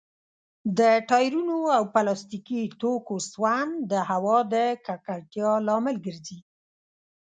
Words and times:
د 0.77 0.79
ټايرونو 1.09 1.57
او 1.77 1.83
پلاستيکي 1.93 2.61
توکو 2.81 3.15
سون 3.31 3.67
د 3.91 3.93
هوا 4.09 4.37
د 4.53 4.55
ککړتيا 4.85 5.51
لامل 5.67 5.95
ګرځي. 6.05 6.39